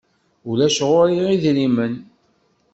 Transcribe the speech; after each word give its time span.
Ulac 0.49 0.77
ɣur-i 0.89 1.19
idrimen. 1.33 1.93